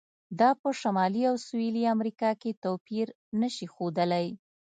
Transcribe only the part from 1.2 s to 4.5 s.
او سویلي امریکا کې توپیر نه شي ښودلی.